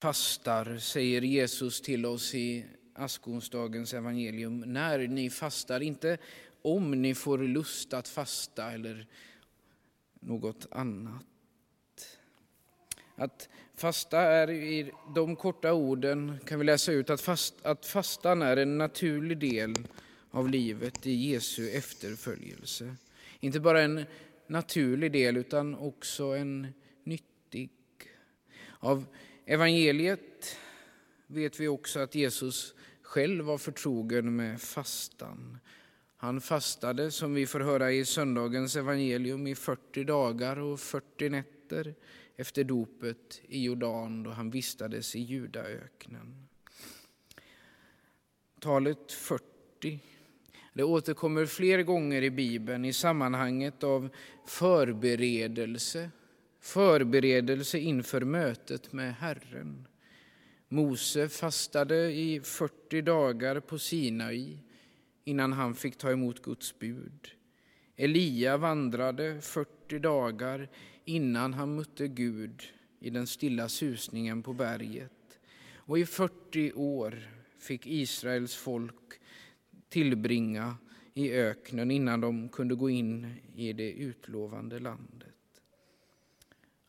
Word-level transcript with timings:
fastar, 0.00 0.78
säger 0.78 1.22
Jesus 1.22 1.80
till 1.80 2.06
oss 2.06 2.34
i 2.34 2.64
askonsdagens 2.94 3.94
evangelium. 3.94 4.60
När 4.60 4.98
ni 4.98 5.30
fastar, 5.30 5.80
inte 5.80 6.18
om 6.62 7.02
ni 7.02 7.14
får 7.14 7.38
lust 7.38 7.92
att 7.92 8.08
fasta 8.08 8.72
eller 8.72 9.06
något 10.20 10.66
annat. 10.70 11.24
Att 13.16 13.48
fasta 13.74 14.20
är 14.20 14.50
i 14.50 14.92
de 15.14 15.36
korta 15.36 15.72
orden 15.72 16.38
kan 16.46 16.58
vi 16.58 16.64
läsa 16.64 16.92
ut 16.92 17.10
att, 17.10 17.20
fast, 17.20 17.54
att 17.66 17.86
fastan 17.86 18.42
är 18.42 18.56
en 18.56 18.78
naturlig 18.78 19.38
del 19.38 19.74
av 20.30 20.48
livet 20.48 21.06
i 21.06 21.12
Jesu 21.12 21.70
efterföljelse. 21.70 22.96
Inte 23.40 23.60
bara 23.60 23.82
en 23.82 24.04
naturlig 24.46 25.12
del 25.12 25.36
utan 25.36 25.74
också 25.74 26.24
en 26.24 26.66
nyttig. 27.04 27.70
Av 28.78 29.06
evangeliet 29.50 30.56
vet 31.26 31.60
vi 31.60 31.68
också 31.68 32.00
att 32.00 32.14
Jesus 32.14 32.74
själv 33.02 33.44
var 33.44 33.58
förtrogen 33.58 34.36
med 34.36 34.60
fastan. 34.60 35.58
Han 36.16 36.40
fastade, 36.40 37.10
som 37.10 37.34
vi 37.34 37.46
får 37.46 37.60
höra 37.60 37.92
i 37.92 38.04
söndagens 38.04 38.76
evangelium, 38.76 39.46
i 39.46 39.54
40 39.54 40.04
dagar 40.04 40.58
och 40.58 40.80
40 40.80 41.28
nätter 41.28 41.94
efter 42.36 42.64
dopet 42.64 43.40
i 43.48 43.64
Jordan 43.64 44.22
då 44.22 44.30
han 44.30 44.50
vistades 44.50 45.16
i 45.16 45.20
Judaöknen. 45.20 46.48
Talet 48.60 49.12
40 49.12 50.00
det 50.72 50.82
återkommer 50.82 51.46
fler 51.46 51.82
gånger 51.82 52.22
i 52.22 52.30
Bibeln 52.30 52.84
i 52.84 52.92
sammanhanget 52.92 53.84
av 53.84 54.08
förberedelse, 54.46 56.10
förberedelse 56.60 57.78
inför 57.78 58.20
mötet 58.20 58.92
med 58.92 59.14
Herren. 59.14 59.88
Mose 60.68 61.28
fastade 61.28 62.12
i 62.12 62.40
40 62.40 63.02
dagar 63.02 63.60
på 63.60 63.78
Sinai 63.78 64.58
innan 65.24 65.52
han 65.52 65.74
fick 65.74 65.96
ta 65.96 66.10
emot 66.10 66.42
Guds 66.42 66.78
bud. 66.78 67.28
Elia 67.96 68.56
vandrade 68.56 69.40
40 69.40 69.98
dagar 69.98 70.68
innan 71.04 71.54
han 71.54 71.76
mötte 71.76 72.08
Gud 72.08 72.62
i 73.00 73.10
den 73.10 73.26
stilla 73.26 73.68
susningen 73.68 74.42
på 74.42 74.52
berget. 74.52 75.38
Och 75.74 75.98
i 75.98 76.06
40 76.06 76.72
år 76.72 77.18
fick 77.58 77.86
Israels 77.86 78.54
folk 78.54 79.20
tillbringa 79.88 80.76
i 81.14 81.32
öknen 81.32 81.90
innan 81.90 82.20
de 82.20 82.48
kunde 82.48 82.74
gå 82.74 82.90
in 82.90 83.34
i 83.54 83.72
det 83.72 83.92
utlovande 83.92 84.78
landet. 84.78 85.29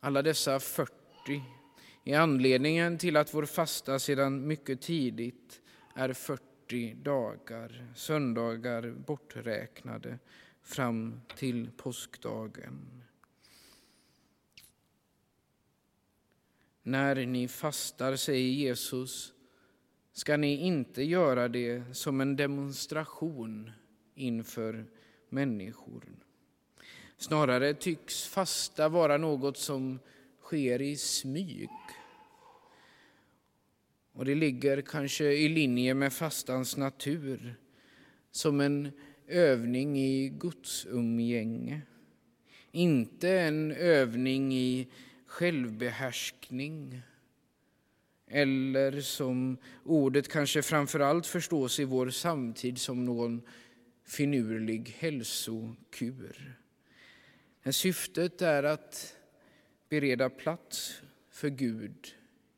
Alla 0.04 0.22
dessa 0.22 0.60
40 0.60 0.92
är 2.04 2.20
anledningen 2.20 2.98
till 2.98 3.18
att 3.18 3.34
vår 3.34 3.46
fasta 3.46 4.00
sedan 4.00 4.48
mycket 4.48 4.82
tidigt 4.82 5.62
är 5.96 6.14
40 6.14 6.94
dagar, 6.94 7.92
söndagar 7.96 8.92
borträknade, 8.92 10.20
fram 10.62 11.22
till 11.36 11.72
påskdagen. 11.78 13.04
När 16.84 17.26
ni 17.26 17.48
fastar, 17.48 18.16
säger 18.16 18.52
Jesus, 18.52 19.34
ska 20.14 20.38
ni 20.38 20.56
inte 20.56 21.04
göra 21.04 21.48
det 21.48 21.84
som 21.96 22.22
en 22.22 22.36
demonstration 22.36 23.72
inför 24.16 24.86
människor. 25.30 26.04
Snarare 27.22 27.74
tycks 27.74 28.28
fasta 28.28 28.90
vara 28.90 29.18
något 29.18 29.58
som 29.58 30.00
sker 30.42 30.82
i 30.82 30.98
smyg. 30.98 31.70
Och 34.14 34.26
det 34.26 34.36
ligger 34.36 34.82
kanske 34.82 35.26
i 35.26 35.50
linje 35.50 35.94
med 35.94 36.14
fastans 36.14 36.78
natur 36.78 37.56
som 38.32 38.62
en 38.62 38.92
övning 39.28 40.00
i 40.00 40.30
gudsumgänge. 40.30 41.82
Inte 42.72 43.30
en 43.30 43.72
övning 43.72 44.54
i 44.54 44.88
självbehärskning 45.26 47.02
eller 48.28 49.02
som 49.02 49.58
ordet 49.84 50.28
kanske 50.28 50.62
framför 50.62 51.00
allt 51.00 51.28
förstås 51.28 51.80
i 51.80 51.84
vår 51.84 52.10
samtid 52.10 52.78
som 52.78 53.06
någon 53.06 53.42
finurlig 54.06 54.96
hälsokur. 55.00 56.61
Men 57.64 57.74
syftet 57.74 58.42
är 58.42 58.64
att 58.64 59.16
bereda 59.90 60.30
plats 60.30 61.02
för 61.30 61.50
Gud 61.50 62.16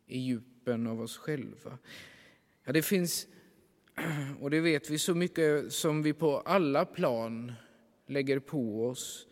i 0.07 0.19
djupen 0.19 0.87
av 0.87 1.01
oss 1.01 1.17
själva. 1.17 1.77
Ja, 2.63 2.71
det 2.71 2.81
finns, 2.81 3.27
och 4.39 4.49
det 4.49 4.61
vet 4.61 4.89
vi, 4.89 4.99
så 4.99 5.15
mycket 5.15 5.73
som 5.73 6.03
vi 6.03 6.13
på 6.13 6.39
alla 6.39 6.85
plan 6.85 7.53
lägger 8.07 8.39
på 8.39 8.87
oss 8.87 9.27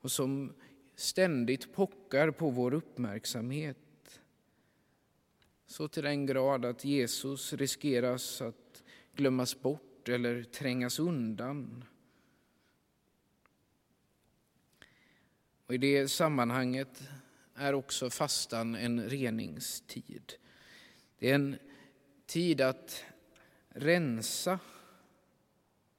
och 0.00 0.10
som 0.10 0.52
ständigt 0.96 1.72
pockar 1.72 2.30
på 2.30 2.50
vår 2.50 2.74
uppmärksamhet. 2.74 3.78
Så 5.66 5.88
till 5.88 6.02
den 6.02 6.26
grad 6.26 6.64
att 6.64 6.84
Jesus 6.84 7.52
riskeras 7.52 8.42
att 8.42 8.82
glömmas 9.14 9.60
bort 9.60 10.08
eller 10.08 10.42
trängas 10.42 10.98
undan. 10.98 11.84
Och 15.68 15.74
I 15.74 15.78
det 15.78 16.08
sammanhanget 16.08 17.08
är 17.54 17.74
också 17.74 18.10
fastan 18.10 18.74
en 18.74 19.08
reningstid. 19.08 20.32
Det 21.18 21.30
är 21.30 21.34
en 21.34 21.58
tid 22.26 22.60
att 22.60 23.04
rensa 23.68 24.58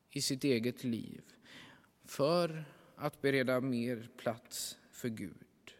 i 0.10 0.22
sitt 0.22 0.44
eget 0.44 0.84
liv 0.84 1.22
för 2.06 2.66
att 2.96 3.22
bereda 3.22 3.62
mer 3.62 4.10
plats 4.18 4.78
för 4.92 5.10
Gud. 5.10 5.74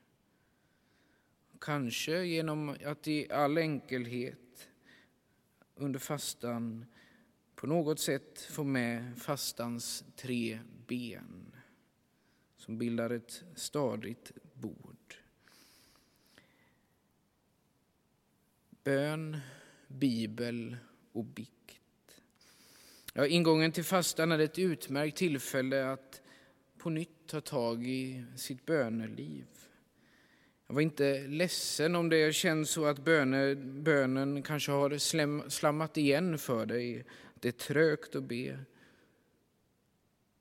Kanske 1.60 2.24
genom 2.24 2.76
att 2.86 3.08
i 3.08 3.32
all 3.32 3.58
enkelhet 3.58 4.68
under 5.76 6.00
fastan 6.00 6.86
på 7.56 7.68
något 7.68 8.00
sätt 8.00 8.42
få 8.42 8.64
med 8.64 9.18
fastans 9.18 10.04
tre 10.16 10.60
ben 10.88 11.59
som 12.60 12.78
bildar 12.78 13.10
ett 13.10 13.44
stadigt 13.56 14.32
bord. 14.54 15.16
Bön, 18.84 19.38
bibel 19.88 20.78
och 21.12 21.26
bikt. 21.26 22.22
Ja, 23.14 23.28
ingången 23.28 23.72
till 23.72 23.84
fastan 23.84 24.32
är 24.32 24.40
ett 24.40 24.60
utmärkt 24.60 25.18
tillfälle 25.18 25.92
att 25.92 26.22
på 26.78 26.90
nytt 26.90 27.28
ta 27.28 27.42
tag 27.42 27.88
i 27.88 28.26
sitt 28.36 28.66
böneliv. 28.66 29.46
Jag 30.68 30.74
var 30.74 30.82
inte 30.82 31.28
ledsen 31.28 31.96
om 31.96 32.10
det 32.10 32.36
känns 32.36 32.70
så 32.70 32.86
att 32.86 33.00
böne, 33.00 33.56
bönen 33.56 34.44
kanske 34.44 34.72
har 34.72 34.98
slammat 35.50 35.98
igen 35.98 36.38
för 36.38 36.66
dig. 36.66 37.06
Det 37.40 37.48
är 37.48 37.52
trögt 37.52 38.16
att 38.16 38.24
be. 38.24 38.60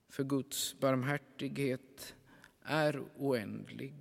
För 0.08 0.24
Guds 0.24 0.80
barmhärtighet 0.80 2.14
är 2.62 3.02
oändlig. 3.16 3.94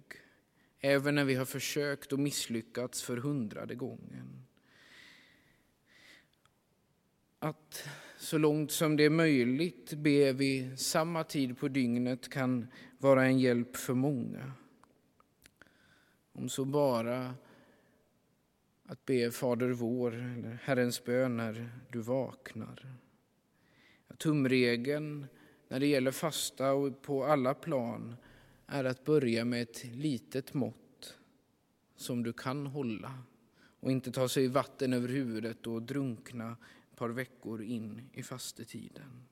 Även 0.80 1.16
när 1.16 1.26
vi 1.26 1.36
har 1.36 1.46
försökt 1.46 2.14
och 2.14 2.20
misslyckats 2.20 3.04
för 3.04 3.18
hundrade 3.18 3.76
gången. 3.76 4.46
Att 7.40 7.90
så 8.18 8.38
långt 8.38 8.72
som 8.72 8.96
det 8.96 9.04
är 9.04 9.10
möjligt 9.10 9.94
be 9.94 10.34
vid 10.34 10.80
samma 10.80 11.24
tid 11.24 11.58
på 11.58 11.68
dygnet 11.68 12.30
kan 12.30 12.68
vara 12.98 13.26
en 13.26 13.40
hjälp 13.40 13.76
för 13.76 13.94
många. 13.94 14.52
Om 16.34 16.50
så 16.50 16.66
bara 16.66 17.36
att 18.86 19.06
be 19.06 19.32
Fader 19.32 19.70
vår 19.70 20.14
eller 20.14 20.60
Herrens 20.64 21.04
bön 21.04 21.38
när 21.38 21.72
du 21.92 22.00
vaknar. 22.00 22.88
Tumregeln 24.18 25.28
när 25.68 25.80
det 25.80 25.88
gäller 25.88 26.12
fasta 26.12 26.74
och 26.74 27.02
på 27.02 27.26
alla 27.26 27.54
plan 27.54 28.16
är 28.68 28.84
att 28.84 29.06
börja 29.06 29.46
med 29.46 29.62
ett 29.62 29.84
litet 29.84 30.54
mått 30.54 31.18
som 31.96 32.24
du 32.24 32.34
kan 32.34 32.68
hålla 32.68 33.14
och 33.80 33.92
inte 33.92 34.12
ta 34.12 34.30
sig 34.30 34.48
vatten 34.48 34.94
över 34.94 35.08
huvudet 35.08 35.68
och 35.68 35.82
drunkna 35.82 36.58
ett 36.92 36.98
par 36.98 37.10
veckor 37.10 37.62
in 37.62 38.10
i 38.14 38.24
fastetiden. 38.24 39.28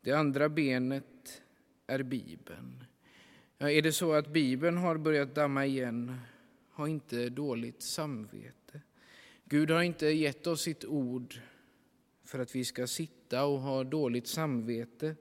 Det 0.00 0.12
andra 0.12 0.48
benet 0.48 1.42
är 1.86 2.02
Bibeln. 2.02 2.84
Ja, 3.58 3.70
är 3.70 3.82
det 3.82 3.92
så 3.92 4.12
att 4.12 4.28
Bibeln 4.28 4.76
har 4.76 4.96
börjat 4.96 5.34
damma 5.34 5.66
igen, 5.66 6.20
ha 6.70 6.88
inte 6.88 7.28
dåligt 7.28 7.82
samvete. 7.82 8.80
Gud 9.44 9.70
har 9.70 9.82
inte 9.82 10.06
gett 10.06 10.46
oss 10.46 10.62
sitt 10.62 10.84
ord 10.84 11.40
för 12.24 12.38
att 12.38 12.54
vi 12.54 12.64
ska 12.64 12.86
sitta 12.86 13.21
och 13.40 13.60
ha 13.60 13.84
dåligt 13.84 14.26
samvete. 14.26 15.16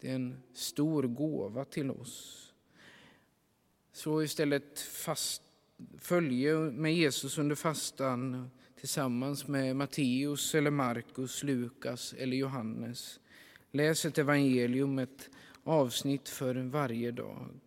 Det 0.00 0.10
är 0.10 0.14
en 0.14 0.42
stor 0.52 1.02
gåva 1.02 1.64
till 1.64 1.90
oss. 1.90 2.38
Så 3.92 4.22
istället 4.22 4.80
fast, 4.80 5.42
följe 5.98 6.54
med 6.56 6.94
Jesus 6.94 7.38
under 7.38 7.56
fastan 7.56 8.50
tillsammans 8.76 9.48
med 9.48 9.76
Matteus 9.76 10.54
eller 10.54 10.70
Markus, 10.70 11.42
Lukas 11.42 12.14
eller 12.18 12.36
Johannes. 12.36 13.20
Läs 13.70 14.04
ett 14.04 14.18
evangelium, 14.18 14.98
ett 14.98 15.30
avsnitt 15.64 16.28
för 16.28 16.54
varje 16.54 17.10
dag. 17.10 17.60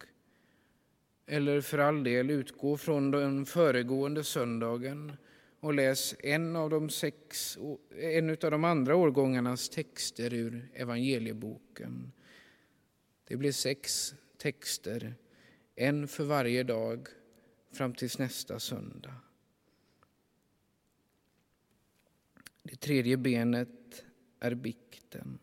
Eller 1.25 1.61
för 1.61 1.77
all 1.77 2.03
del, 2.03 2.29
utgå 2.29 2.77
från 2.77 3.11
den 3.11 3.45
föregående 3.45 4.23
söndagen 4.23 5.17
och 5.59 5.73
läs 5.73 6.15
en 6.19 6.55
av 6.55 6.69
de, 6.69 6.89
sex, 6.89 7.57
en 7.99 8.29
av 8.29 8.51
de 8.51 8.63
andra 8.63 8.95
årgångarnas 8.95 9.69
texter 9.69 10.33
ur 10.33 10.69
evangelieboken. 10.73 12.11
Det 13.27 13.37
blir 13.37 13.51
sex 13.51 14.13
texter, 14.37 15.15
en 15.75 16.07
för 16.07 16.23
varje 16.23 16.63
dag 16.63 17.07
fram 17.71 17.93
till 17.93 18.09
nästa 18.17 18.59
söndag. 18.59 19.15
Det 22.63 22.75
tredje 22.75 23.17
benet 23.17 24.05
är 24.39 24.53
bikten 24.53 25.39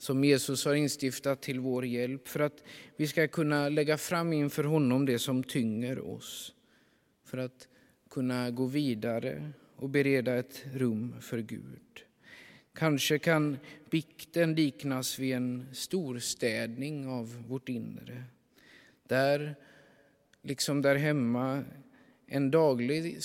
som 0.00 0.24
Jesus 0.24 0.64
har 0.64 0.74
instiftat 0.74 1.42
till 1.42 1.60
vår 1.60 1.86
hjälp 1.86 2.28
för 2.28 2.40
att 2.40 2.64
vi 2.96 3.06
ska 3.06 3.28
kunna 3.28 3.68
lägga 3.68 3.98
fram 3.98 4.32
inför 4.32 4.64
honom 4.64 5.06
det 5.06 5.18
som 5.18 5.44
tynger 5.44 6.00
oss. 6.00 6.54
För 7.24 7.38
att 7.38 7.68
kunna 8.10 8.50
gå 8.50 8.66
vidare 8.66 9.52
och 9.76 9.88
bereda 9.88 10.34
ett 10.34 10.64
rum 10.74 11.14
för 11.20 11.38
Gud. 11.38 12.04
Kanske 12.72 13.18
kan 13.18 13.58
bikten 13.90 14.54
liknas 14.54 15.18
vid 15.18 15.34
en 15.34 15.66
storstädning 15.72 17.06
av 17.06 17.44
vårt 17.48 17.68
inre. 17.68 18.24
Där, 19.02 19.54
liksom 20.42 20.82
där 20.82 20.96
hemma, 20.96 21.64
en 22.26 22.50
daglig 22.50 23.22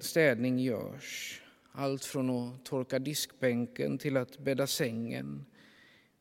städning 0.00 0.58
görs. 0.58 1.42
Allt 1.72 2.04
från 2.04 2.30
att 2.30 2.64
torka 2.64 2.98
diskbänken 2.98 3.98
till 3.98 4.16
att 4.16 4.38
bädda 4.38 4.66
sängen. 4.66 5.44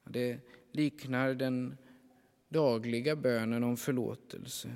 Det 0.04 0.38
liknar 0.72 1.34
den 1.34 1.78
dagliga 2.50 3.16
bönen 3.16 3.64
om 3.64 3.78
förlåtelse. 3.78 4.70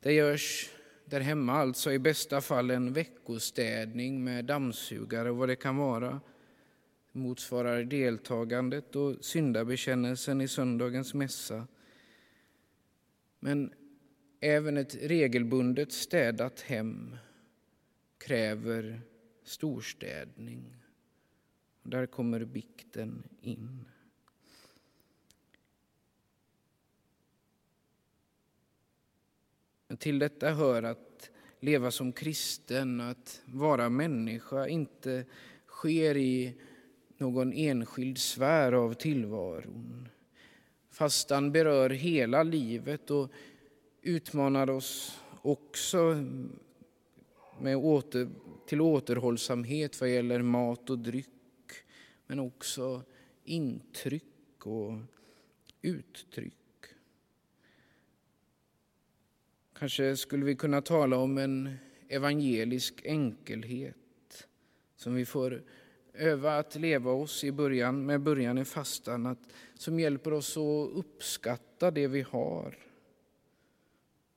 Det 0.00 0.12
görs 0.12 0.70
där 1.10 1.20
hemma 1.20 1.52
alltså 1.52 1.92
i 1.92 1.98
bästa 1.98 2.40
fall 2.40 2.70
en 2.70 2.92
veckostädning 2.92 4.24
med 4.24 4.44
dammsugare 4.44 5.30
och 5.30 5.36
vad 5.36 5.48
det 5.48 5.56
kan 5.56 5.76
vara. 5.76 6.20
Det 7.12 7.18
motsvarar 7.18 7.84
deltagandet 7.84 8.96
och 8.96 9.24
syndabekännelsen 9.24 10.40
i 10.40 10.48
söndagens 10.48 11.14
mässa. 11.14 11.66
Men 13.40 13.72
även 14.40 14.76
ett 14.76 14.94
regelbundet 14.94 15.92
städat 15.92 16.60
hem 16.60 17.16
kräver 18.18 19.00
storstädning. 19.42 20.76
Där 21.82 22.06
kommer 22.06 22.44
bikten 22.44 23.22
in. 23.40 23.84
Till 29.96 30.18
detta 30.18 30.50
hör 30.50 30.82
att 30.82 31.30
leva 31.60 31.90
som 31.90 32.12
kristen, 32.12 33.00
att 33.00 33.42
vara 33.46 33.88
människa, 33.88 34.66
inte 34.66 35.24
sker 35.66 36.16
i 36.16 36.54
någon 37.18 37.52
enskild 37.52 38.18
sfär 38.18 38.72
av 38.72 38.94
tillvaron. 38.94 40.08
Fastan 40.90 41.52
berör 41.52 41.90
hela 41.90 42.42
livet 42.42 43.10
och 43.10 43.30
utmanar 44.02 44.70
oss 44.70 45.20
också 45.42 46.24
med 47.60 47.76
åter, 47.76 48.28
till 48.66 48.80
återhållsamhet 48.80 50.00
vad 50.00 50.10
gäller 50.10 50.42
mat 50.42 50.90
och 50.90 50.98
dryck, 50.98 51.72
men 52.26 52.40
också 52.40 53.02
intryck 53.44 54.66
och 54.66 54.98
uttryck. 55.82 56.54
Kanske 59.78 60.16
skulle 60.16 60.44
vi 60.44 60.56
kunna 60.56 60.82
tala 60.82 61.16
om 61.16 61.38
en 61.38 61.76
evangelisk 62.08 63.00
enkelhet 63.04 64.48
som 64.96 65.14
vi 65.14 65.26
får 65.26 65.62
öva 66.14 66.58
att 66.58 66.74
leva 66.74 67.12
oss 67.12 67.44
i 67.44 67.52
början, 67.52 68.06
med 68.06 68.20
början 68.20 68.58
i 68.58 68.64
fastan, 68.64 69.26
att, 69.26 69.38
som 69.74 70.00
hjälper 70.00 70.32
oss 70.32 70.56
att 70.56 70.90
uppskatta 70.92 71.90
det 71.90 72.06
vi 72.06 72.22
har 72.22 72.78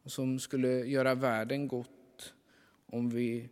och 0.03 0.11
som 0.11 0.39
skulle 0.39 0.67
göra 0.67 1.15
världen 1.15 1.67
gott 1.67 2.33
om 2.85 3.09
vi 3.09 3.49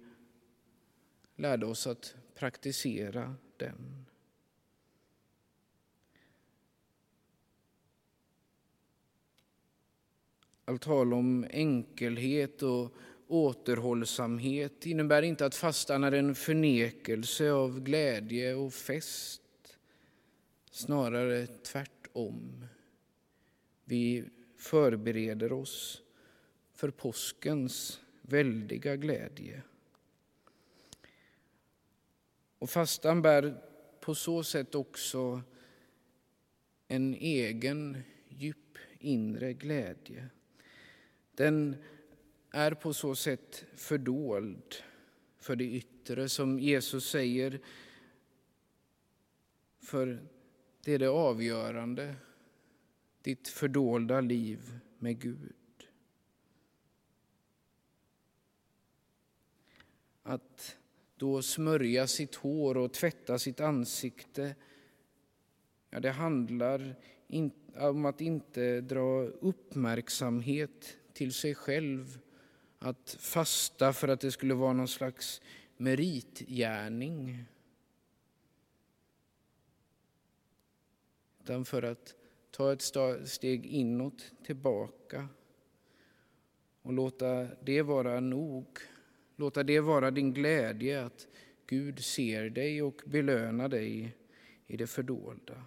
lärde 1.36 1.66
oss 1.66 1.88
att 1.88 2.16
praktisera 2.36 3.36
den. 3.58 4.06
Allt 10.70 10.82
tal 10.82 11.14
om 11.14 11.46
enkelhet 11.52 12.62
och 12.62 12.94
återhållsamhet 13.28 14.86
innebär 14.86 15.22
inte 15.22 15.46
att 15.46 15.56
fastan 15.56 16.04
är 16.04 16.12
en 16.12 16.36
förnekelse 16.36 17.52
av 17.52 17.80
glädje 17.80 18.54
och 18.54 18.74
fest. 18.74 19.42
Snarare 20.72 21.48
tvärtom. 21.48 22.66
Vi 23.86 24.24
förbereder 24.58 25.54
oss 25.54 26.02
för 26.74 26.90
påskens 26.90 28.02
väldiga 28.22 28.96
glädje. 28.96 29.62
Och 32.60 32.70
fastan 32.70 33.22
bär 33.22 33.62
på 34.00 34.16
så 34.16 34.44
sätt 34.44 34.76
också 34.76 35.42
en 36.88 37.14
egen 37.14 38.04
djup 38.28 38.78
inre 39.00 39.54
glädje. 39.54 40.30
Den 41.40 41.76
är 42.52 42.72
på 42.72 42.94
så 42.94 43.16
sätt 43.16 43.66
fördold 43.76 44.76
för 45.38 45.56
det 45.56 45.64
yttre, 45.64 46.30
som 46.30 46.60
Jesus 46.60 47.10
säger. 47.10 47.60
För 49.80 50.28
det 50.84 50.94
är 50.94 51.00
det 51.00 51.10
avgörande, 51.10 52.16
ditt 53.22 53.48
fördolda 53.48 54.22
liv 54.22 54.80
med 54.98 55.20
Gud. 55.20 55.88
Att 60.24 60.78
då 61.16 61.42
smörja 61.42 62.08
sitt 62.08 62.36
hår 62.36 62.78
och 62.78 62.94
tvätta 62.94 63.40
sitt 63.40 63.60
ansikte, 63.60 64.56
ja, 65.90 66.00
det 66.00 66.12
handlar 66.12 66.96
om 67.76 68.06
att 68.06 68.22
inte 68.22 68.82
dra 68.82 69.24
uppmärksamhet 69.24 70.96
till 71.20 71.34
sig 71.34 71.56
själv 71.56 72.20
att 72.80 73.18
fasta 73.20 73.94
för 73.94 74.08
att 74.08 74.20
det 74.20 74.32
skulle 74.32 74.54
vara 74.54 74.74
någon 74.74 74.88
slags 74.88 75.42
meritgärning. 75.78 77.46
Utan 81.44 81.66
för 81.66 81.84
att 81.84 82.16
ta 82.52 82.74
ett 82.74 82.92
steg 83.30 83.66
inåt, 83.66 84.32
tillbaka 84.44 85.28
och 86.82 86.94
låta 86.94 87.48
det 87.64 87.82
vara 87.82 88.20
nog. 88.20 88.80
Låta 89.36 89.64
det 89.64 89.80
vara 89.80 90.12
din 90.12 90.34
glädje 90.34 91.06
att 91.06 91.28
Gud 91.68 92.04
ser 92.04 92.50
dig 92.50 92.82
och 92.82 93.02
belönar 93.06 93.70
dig 93.70 94.18
i 94.68 94.78
det 94.78 94.88
fördolda. 94.88 95.64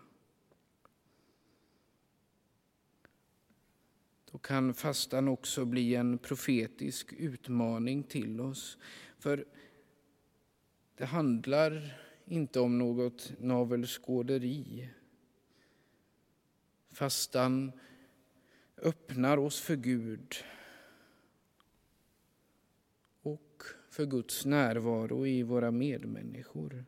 Då 4.33 4.39
kan 4.39 4.75
fastan 4.75 5.29
också 5.29 5.65
bli 5.65 5.95
en 5.95 6.19
profetisk 6.19 7.13
utmaning 7.13 8.03
till 8.03 8.41
oss. 8.41 8.79
För 9.19 9.45
det 10.97 11.05
handlar 11.05 12.01
inte 12.25 12.61
om 12.61 12.79
något 12.79 13.33
navelskåderi. 13.39 14.89
Fastan 16.91 17.73
öppnar 18.77 19.37
oss 19.37 19.61
för 19.61 19.77
Gud 19.77 20.35
och 23.23 23.63
för 23.91 24.07
Guds 24.07 24.45
närvaro 24.45 25.27
i 25.27 25.43
våra 25.43 25.71
medmänniskor. 25.71 26.85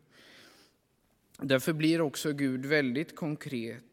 Därför 1.39 1.73
blir 1.73 2.01
också 2.01 2.33
Gud 2.33 2.67
väldigt 2.67 3.17
konkret 3.17 3.85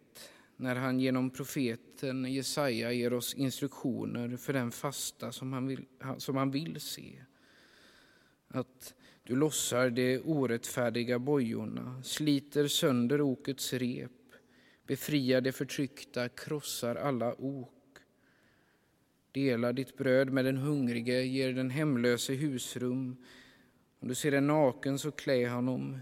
när 0.62 0.76
han 0.76 1.00
genom 1.00 1.30
profeten 1.30 2.26
Jesaja 2.26 2.92
ger 2.92 3.14
oss 3.14 3.34
instruktioner 3.34 4.38
för 4.38 4.54
den 4.54 4.72
fasta 4.72 5.32
som 5.32 5.54
han 5.54 5.68
vill, 5.68 5.86
som 6.18 6.38
han 6.38 6.52
vill 6.52 6.82
se. 6.82 7.24
Att 8.48 8.94
du 9.24 9.36
lossar 9.36 9.90
de 9.90 10.20
orättfärdiga 10.20 11.20
bojorna, 11.20 12.04
sliter 12.04 12.68
sönder 12.68 13.22
okets 13.22 13.74
rep, 13.74 14.12
befriar 14.88 15.42
de 15.42 15.52
förtryckta, 15.52 16.30
krossar 16.30 16.96
alla 16.96 17.42
ok. 17.42 17.70
Dela 19.32 19.74
ditt 19.74 19.98
bröd 19.98 20.30
med 20.30 20.46
den 20.46 20.58
hungrige, 20.58 21.24
ger 21.24 21.54
den 21.54 21.70
hemlöse 21.70 22.34
husrum. 22.34 23.18
Om 24.00 24.08
du 24.08 24.16
ser 24.16 24.32
en 24.32 24.48
naken, 24.48 25.00
så 25.00 25.12
klä 25.12 25.50
honom. 25.50 25.98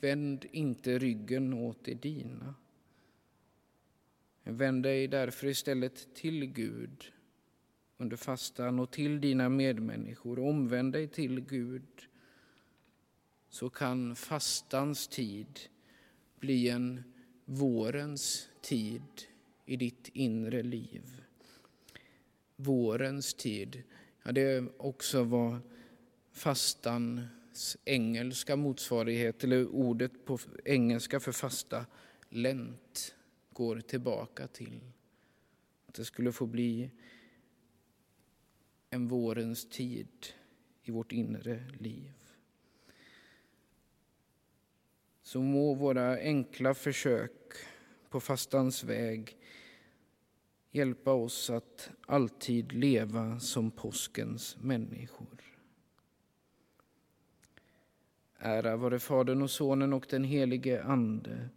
Vänd 0.00 0.46
inte 0.52 0.98
ryggen 0.98 1.54
åt 1.54 1.84
det 1.84 1.94
dina. 1.94 2.54
Vänd 4.44 4.82
dig 4.82 5.08
därför 5.08 5.46
istället 5.46 6.14
till 6.14 6.46
Gud 6.46 7.12
under 7.96 8.16
fastan 8.16 8.78
och 8.78 8.90
till 8.90 9.20
dina 9.20 9.48
medmänniskor. 9.48 10.38
Omvänd 10.38 10.92
dig 10.92 11.08
till 11.08 11.40
Gud 11.40 12.08
så 13.48 13.70
kan 13.70 14.16
fastans 14.16 15.08
tid 15.08 15.60
bli 16.40 16.68
en 16.68 17.04
vårens 17.44 18.48
tid 18.60 19.02
i 19.66 19.76
ditt 19.76 20.08
inre 20.12 20.62
liv. 20.62 21.22
Vårens 22.56 23.34
tid, 23.34 23.82
ja, 24.22 24.32
det 24.32 24.40
är 24.40 24.82
också 24.82 25.24
vad 25.24 25.58
fastans 26.32 27.76
engelska 27.84 28.56
motsvarighet, 28.56 29.44
eller 29.44 29.66
ordet 29.66 30.24
på 30.24 30.38
engelska 30.64 31.20
för 31.20 31.32
fasta, 31.32 31.86
Lent, 32.28 33.14
går 33.54 33.80
tillbaka 33.80 34.46
till. 34.46 34.80
Att 35.86 35.94
det 35.94 36.04
skulle 36.04 36.32
få 36.32 36.46
bli 36.46 36.90
en 38.90 39.08
vårens 39.08 39.68
tid 39.68 40.26
i 40.82 40.90
vårt 40.90 41.12
inre 41.12 41.64
liv. 41.78 42.12
Så 45.22 45.40
må 45.40 45.74
våra 45.74 46.16
enkla 46.16 46.74
försök 46.74 47.52
på 48.08 48.20
fastans 48.20 48.84
väg 48.84 49.36
hjälpa 50.70 51.12
oss 51.12 51.50
att 51.50 51.90
alltid 52.06 52.72
leva 52.72 53.40
som 53.40 53.70
påskens 53.70 54.56
människor. 54.60 55.40
Ära 58.38 58.76
vare 58.76 58.98
Fadern 58.98 59.42
och 59.42 59.50
Sonen 59.50 59.92
och 59.92 60.06
den 60.10 60.24
helige 60.24 60.82
Ande, 60.82 61.48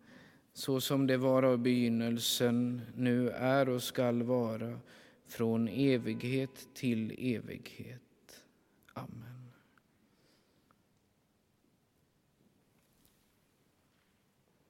så 0.58 0.82
som 0.82 1.08
det 1.08 1.18
var 1.18 1.44
av 1.44 1.58
begynnelsen, 1.58 2.82
nu 2.96 3.30
är 3.30 3.70
och 3.70 3.84
skall 3.84 4.24
vara, 4.24 4.80
från 5.28 5.68
evighet 5.68 6.68
till 6.74 7.12
evighet. 7.36 8.44
Amen. 8.94 9.37